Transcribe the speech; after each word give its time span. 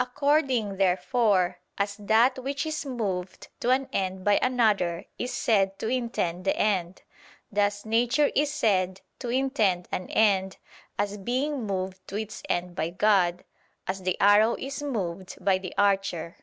According, 0.00 0.78
therefore, 0.78 1.60
as 1.78 1.94
that 1.98 2.40
which 2.40 2.66
is 2.66 2.84
moved 2.84 3.46
to 3.60 3.70
an 3.70 3.88
end 3.92 4.24
by 4.24 4.40
another 4.42 5.04
is 5.16 5.32
said 5.32 5.78
to 5.78 5.86
intend 5.86 6.44
the 6.44 6.56
end, 6.56 7.02
thus 7.52 7.84
nature 7.84 8.32
is 8.34 8.52
said 8.52 9.00
to 9.20 9.28
intend 9.28 9.86
an 9.92 10.08
end, 10.10 10.56
as 10.98 11.18
being 11.18 11.68
moved 11.68 12.04
to 12.08 12.16
its 12.16 12.42
end 12.48 12.74
by 12.74 12.90
God, 12.90 13.44
as 13.86 14.02
the 14.02 14.16
arrow 14.20 14.56
is 14.58 14.82
moved 14.82 15.36
by 15.40 15.56
the 15.56 15.72
archer. 15.78 16.38